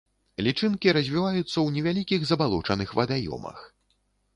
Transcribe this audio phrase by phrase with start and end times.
[0.47, 3.67] Лічынкі развіваюцца ў невялікіх забалочаных вадаёмах.